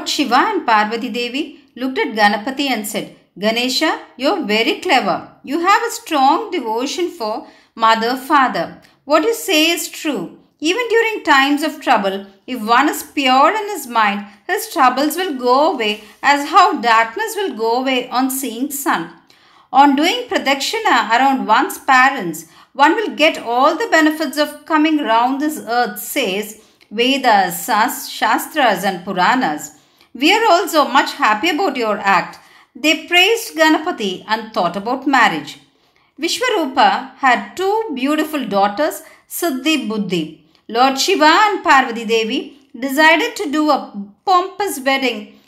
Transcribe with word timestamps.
Lord 0.00 0.08
Shiva 0.08 0.36
and 0.36 0.66
Parvati 0.66 1.10
Devi 1.10 1.60
looked 1.76 1.98
at 1.98 2.14
Ganapati 2.14 2.70
and 2.70 2.88
said, 2.88 3.16
Ganesha, 3.38 4.00
you're 4.16 4.46
very 4.46 4.80
clever. 4.80 5.30
You 5.44 5.58
have 5.60 5.82
a 5.82 5.90
strong 5.90 6.50
devotion 6.50 7.10
for 7.10 7.46
mother, 7.74 8.16
father. 8.16 8.80
What 9.04 9.24
you 9.24 9.34
say 9.34 9.70
is 9.70 9.90
true. 9.90 10.38
Even 10.58 10.88
during 10.88 11.22
times 11.22 11.62
of 11.62 11.82
trouble, 11.82 12.24
if 12.46 12.66
one 12.66 12.88
is 12.88 13.02
pure 13.02 13.54
in 13.54 13.68
his 13.68 13.86
mind, 13.86 14.26
his 14.46 14.72
troubles 14.72 15.16
will 15.16 15.34
go 15.34 15.74
away 15.74 16.02
as 16.22 16.48
how 16.48 16.80
darkness 16.80 17.36
will 17.36 17.54
go 17.54 17.80
away 17.82 18.08
on 18.08 18.30
seeing 18.30 18.70
sun. 18.70 19.12
On 19.70 19.96
doing 19.96 20.28
pradakshina 20.30 21.10
around 21.10 21.46
one's 21.46 21.76
parents, 21.76 22.46
one 22.72 22.94
will 22.94 23.14
get 23.16 23.36
all 23.36 23.76
the 23.76 23.88
benefits 23.90 24.38
of 24.38 24.64
coming 24.64 24.96
round 24.96 25.42
this 25.42 25.58
earth, 25.58 25.98
says 25.98 26.64
Vedas, 26.90 27.66
Shastras, 28.08 28.82
and 28.82 29.04
Puranas. 29.04 29.76
We 30.12 30.32
are 30.32 30.50
also 30.50 30.88
much 30.88 31.12
happy 31.12 31.50
about 31.50 31.76
your 31.76 31.98
act. 31.98 32.38
They 32.74 33.06
praised 33.06 33.56
Ganapati 33.56 34.24
and 34.26 34.52
thought 34.52 34.76
about 34.76 35.06
marriage. 35.06 35.58
Vishwarupa 36.20 37.14
had 37.16 37.56
two 37.56 37.90
beautiful 37.94 38.44
daughters, 38.44 39.02
Siddhi 39.28 39.88
Buddhi. 39.88 40.44
Lord 40.68 40.98
Shiva 40.98 41.24
and 41.24 41.62
Parvati 41.62 42.04
Devi 42.04 42.58
decided 42.78 43.36
to 43.36 43.50
do 43.50 43.70
a 43.70 43.92
pompous 44.24 44.80
wedding 44.80 45.38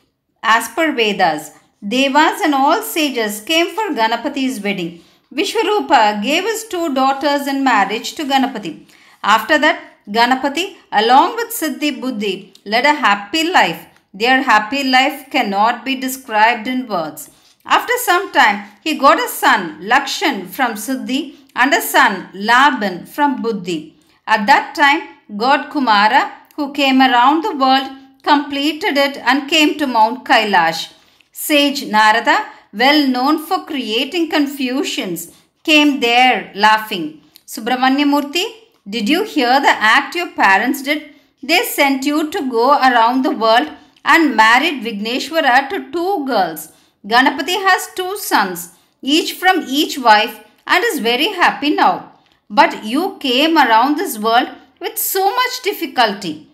as 0.43 0.69
per 0.69 0.93
Vedas. 0.93 1.53
Devas 1.87 2.41
and 2.41 2.55
all 2.55 2.83
sages 2.83 3.41
came 3.41 3.69
for 3.75 3.91
Ganapati's 3.91 4.61
wedding. 4.61 5.03
Vishwarupa 5.35 6.23
gave 6.23 6.45
his 6.45 6.65
two 6.69 6.95
daughters 6.95 7.47
in 7.47 7.65
marriage 7.65 8.15
to 8.15 8.25
Ganapati. 8.25 8.87
After 9.23 9.59
that, 9.59 9.81
Ganapati, 10.09 10.77
along 10.93 11.37
with 11.37 11.49
Siddhi 11.49 12.01
Buddhi, 12.01 12.53
led 12.65 12.85
a 12.85 12.95
happy 12.95 13.45
life. 13.51 13.87
Their 14.15 14.43
happy 14.43 14.85
life 14.85 15.31
cannot 15.31 15.85
be 15.85 15.95
described 15.95 16.67
in 16.69 16.87
words. 16.87 17.31
After 17.65 17.95
some 18.05 18.31
time, 18.33 18.65
he 18.83 18.99
got 18.99 19.19
a 19.19 19.29
son, 19.29 19.81
Lakshan, 19.83 20.49
from 20.49 20.73
Siddhi 20.75 21.37
and 21.57 21.73
a 21.73 21.81
son, 21.81 22.29
Laban, 22.35 23.07
from 23.07 23.41
Buddhi. 23.41 23.97
At 24.27 24.47
that 24.47 24.75
time, 24.75 25.03
God 25.37 25.71
Kumara, 25.71 26.31
who 26.57 26.73
came 26.73 27.01
around 27.01 27.43
the 27.43 27.57
world, 27.57 27.91
completed 28.23 28.99
it 28.99 29.17
and 29.17 29.49
came 29.49 29.79
to 29.79 29.87
Mount 29.87 30.25
Kailash. 30.25 30.93
Sage 31.33 31.87
Narada, 31.87 32.47
well 32.73 33.07
known 33.07 33.39
for 33.39 33.65
creating 33.65 34.29
confusions, 34.29 35.33
came 35.65 36.01
there 36.01 36.53
laughing. 36.55 37.23
Subramanyamurti, 37.47 38.45
did 38.89 39.09
you 39.09 39.25
hear 39.25 39.61
the 39.61 39.75
act 39.95 40.15
your 40.15 40.31
parents 40.33 40.83
did? 40.83 41.15
They 41.43 41.63
sent 41.63 42.05
you 42.05 42.31
to 42.31 42.51
go 42.51 42.73
around 42.73 43.23
the 43.23 43.31
world 43.31 43.71
and 44.05 44.37
married 44.37 44.83
Vigneshwara 44.83 45.69
to 45.71 45.91
two 45.91 46.27
girls. 46.27 46.73
Ganapati 47.07 47.57
has 47.69 47.89
two 47.95 48.17
sons, 48.17 48.71
each 49.01 49.35
from 49.35 49.65
each 49.67 49.99
wife, 49.99 50.45
and 50.67 50.85
is 50.85 51.01
very 51.01 51.29
happy 51.29 51.71
now. 51.71 52.13
But 52.49 52.85
you 52.85 53.17
came 53.19 53.57
around 53.57 53.97
this 53.97 54.19
world 54.19 54.49
with 54.81 54.99
so 54.99 55.35
much 55.35 55.63
difficulty. 55.63 56.49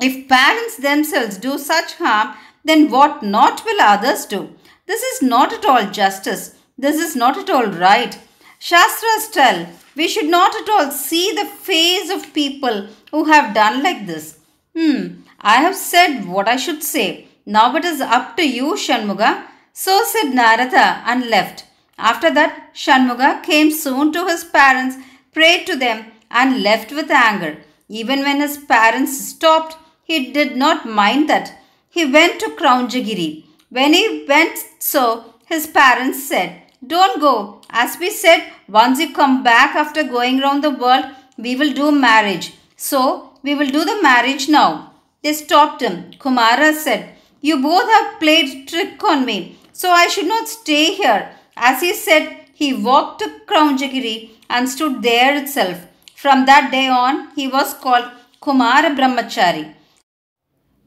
If 0.00 0.28
parents 0.28 0.76
themselves 0.76 1.36
do 1.36 1.58
such 1.58 1.94
harm, 1.94 2.34
then 2.64 2.90
what 2.90 3.22
not 3.22 3.64
will 3.64 3.80
others 3.80 4.26
do? 4.26 4.54
This 4.86 5.02
is 5.02 5.22
not 5.22 5.52
at 5.52 5.64
all 5.64 5.90
justice. 5.90 6.56
This 6.78 6.96
is 7.00 7.14
not 7.14 7.36
at 7.36 7.50
all 7.50 7.66
right. 7.66 8.18
Shastras 8.58 9.28
tell 9.28 9.66
we 9.94 10.08
should 10.08 10.26
not 10.28 10.54
at 10.54 10.68
all 10.68 10.90
see 10.90 11.32
the 11.32 11.44
face 11.44 12.10
of 12.10 12.32
people 12.32 12.88
who 13.10 13.24
have 13.24 13.54
done 13.54 13.82
like 13.82 14.06
this. 14.06 14.38
Hmm, 14.76 15.22
I 15.40 15.56
have 15.56 15.76
said 15.76 16.24
what 16.26 16.48
I 16.48 16.56
should 16.56 16.82
say. 16.82 17.28
Now 17.44 17.74
it 17.76 17.84
is 17.84 18.00
up 18.00 18.36
to 18.36 18.48
you, 18.48 18.74
Shanmuga. 18.74 19.44
So 19.72 20.02
said 20.04 20.34
Narada 20.34 21.02
and 21.06 21.28
left. 21.28 21.64
After 21.98 22.30
that, 22.30 22.74
Shanmuga 22.74 23.42
came 23.42 23.70
soon 23.70 24.12
to 24.12 24.26
his 24.26 24.44
parents, 24.44 24.96
prayed 25.32 25.66
to 25.66 25.76
them, 25.76 26.06
and 26.30 26.62
left 26.62 26.92
with 26.92 27.10
anger. 27.10 27.58
Even 27.88 28.20
when 28.20 28.40
his 28.40 28.56
parents 28.56 29.18
stopped, 29.18 29.76
he 30.04 30.32
did 30.32 30.56
not 30.56 30.88
mind 30.88 31.28
that. 31.28 31.58
He 31.88 32.04
went 32.04 32.40
to 32.40 32.56
Kraunjagiri. 32.60 33.44
When 33.68 33.92
he 33.92 34.24
went 34.28 34.58
so, 34.78 35.34
his 35.46 35.66
parents 35.66 36.26
said, 36.26 36.62
Don't 36.86 37.20
go. 37.20 37.60
As 37.68 37.98
we 37.98 38.10
said, 38.10 38.50
once 38.68 38.98
you 38.98 39.12
come 39.12 39.42
back 39.42 39.74
after 39.74 40.02
going 40.02 40.40
round 40.40 40.64
the 40.64 40.70
world, 40.70 41.06
we 41.36 41.56
will 41.56 41.72
do 41.72 41.92
marriage. 41.92 42.54
So, 42.76 43.31
we 43.42 43.54
will 43.54 43.68
do 43.68 43.84
the 43.84 44.00
marriage 44.02 44.48
now. 44.48 44.92
They 45.22 45.32
stopped 45.32 45.82
him. 45.82 46.12
Kumara 46.18 46.74
said, 46.74 47.14
You 47.40 47.60
both 47.62 47.88
have 47.90 48.18
played 48.20 48.68
trick 48.68 49.02
on 49.04 49.24
me, 49.24 49.58
so 49.72 49.90
I 49.90 50.08
should 50.08 50.26
not 50.26 50.48
stay 50.48 50.94
here. 50.94 51.30
As 51.56 51.80
he 51.80 51.92
said, 51.92 52.36
he 52.54 52.72
walked 52.72 53.20
to 53.20 53.28
Kraunjagiri 53.46 54.30
and 54.48 54.68
stood 54.68 55.02
there 55.02 55.36
itself. 55.36 55.86
From 56.14 56.46
that 56.46 56.70
day 56.70 56.88
on, 56.88 57.30
he 57.34 57.48
was 57.48 57.74
called 57.74 58.10
Kumara 58.40 58.96
Brahmachari. 58.96 59.74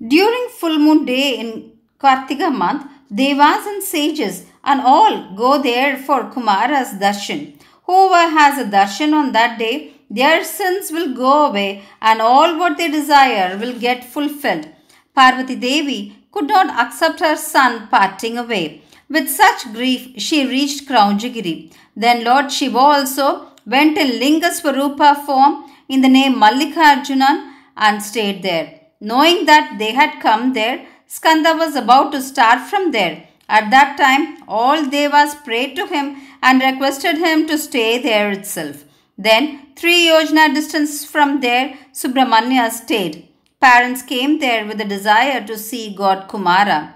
During 0.05 0.47
full 0.59 0.77
moon 0.77 1.05
day 1.05 1.37
in 1.39 1.72
Kartika 1.99 2.53
month, 2.53 2.85
Devas 3.13 3.66
and 3.67 3.83
sages 3.83 4.45
and 4.63 4.81
all 4.81 5.35
go 5.35 5.61
there 5.61 5.97
for 5.97 6.23
Kumara's 6.33 6.93
darshan. 7.01 7.53
Whoever 7.83 8.29
has 8.37 8.57
a 8.57 8.66
darshan 8.66 9.13
on 9.13 9.31
that 9.33 9.59
day, 9.59 9.94
their 10.09 10.43
sins 10.43 10.91
will 10.91 11.13
go 11.13 11.47
away 11.47 11.83
and 12.01 12.21
all 12.21 12.57
what 12.57 12.77
they 12.77 12.89
desire 12.89 13.57
will 13.57 13.77
get 13.79 14.03
fulfilled. 14.03 14.67
Parvati 15.16 15.55
Devi 15.55 16.16
could 16.31 16.47
not 16.47 16.69
accept 16.79 17.19
her 17.21 17.35
son 17.35 17.88
parting 17.88 18.38
away. 18.38 18.81
With 19.09 19.29
such 19.29 19.71
grief, 19.73 20.13
she 20.17 20.47
reached 20.47 20.88
Kraunjagiri. 20.88 21.71
Then 21.95 22.23
Lord 22.23 22.51
Shiva 22.51 22.77
also 22.77 23.47
went 23.66 23.97
in 23.97 24.19
Linga 24.19 24.49
Swarupa 24.49 25.25
form 25.25 25.71
in 25.88 26.01
the 26.01 26.09
name 26.09 26.35
Mallikarjunan 26.35 27.53
and 27.77 28.01
stayed 28.01 28.43
there. 28.43 28.79
Knowing 28.99 29.45
that 29.45 29.75
they 29.77 29.93
had 29.93 30.22
come 30.22 30.53
there, 30.53 30.85
Skanda 31.07 31.53
was 31.55 31.75
about 31.75 32.11
to 32.11 32.22
start 32.22 32.67
from 32.69 32.91
there. 32.91 33.27
At 33.47 33.69
that 33.69 33.97
time, 33.97 34.43
all 34.47 34.85
devas 34.85 35.35
prayed 35.35 35.75
to 35.75 35.85
him 35.85 36.17
and 36.41 36.61
requested 36.61 37.17
him 37.17 37.47
to 37.47 37.57
stay 37.57 38.01
there 38.01 38.31
itself. 38.31 38.83
Then, 39.18 39.68
three 39.76 40.08
yojana 40.08 40.53
distance 40.53 41.06
from 41.06 41.40
there, 41.42 41.78
Subramanya 41.94 42.70
stayed. 42.72 43.28
Parents 43.62 44.02
came 44.02 44.40
there 44.40 44.66
with 44.66 44.81
a 44.81 44.86
desire 44.86 45.46
to 45.48 45.58
see 45.58 45.96
God 45.96 46.28
Kumara. 46.28 46.94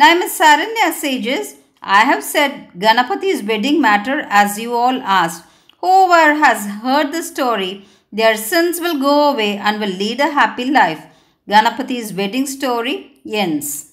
Naimisaranya 0.00 0.92
sages, 0.92 1.56
I 1.82 2.00
have 2.00 2.24
said 2.24 2.70
Ganapati's 2.76 3.42
wedding 3.42 3.80
matter 3.80 4.26
as 4.28 4.58
you 4.58 4.74
all 4.74 5.00
asked. 5.02 5.44
Whoever 5.80 6.34
has 6.34 6.66
heard 6.82 7.12
the 7.12 7.22
story, 7.22 7.86
their 8.12 8.36
sins 8.36 8.80
will 8.80 8.98
go 8.98 9.30
away 9.30 9.56
and 9.56 9.80
will 9.80 9.88
lead 9.88 10.20
a 10.20 10.32
happy 10.32 10.66
life. 10.66 11.04
Ganapati's 11.48 12.12
wedding 12.12 12.46
story 12.46 13.20
ends. 13.26 13.89